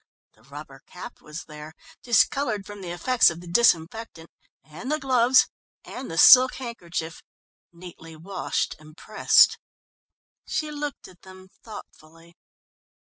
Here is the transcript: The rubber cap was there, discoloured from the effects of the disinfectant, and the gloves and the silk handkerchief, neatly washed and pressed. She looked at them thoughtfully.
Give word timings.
The 0.33 0.41
rubber 0.41 0.81
cap 0.87 1.21
was 1.21 1.43
there, 1.43 1.75
discoloured 2.01 2.65
from 2.65 2.81
the 2.81 2.89
effects 2.89 3.29
of 3.29 3.39
the 3.39 3.45
disinfectant, 3.45 4.31
and 4.63 4.91
the 4.91 4.97
gloves 4.97 5.47
and 5.85 6.09
the 6.09 6.17
silk 6.17 6.55
handkerchief, 6.55 7.21
neatly 7.71 8.15
washed 8.15 8.75
and 8.79 8.97
pressed. 8.97 9.59
She 10.47 10.71
looked 10.71 11.07
at 11.07 11.21
them 11.21 11.49
thoughtfully. 11.61 12.35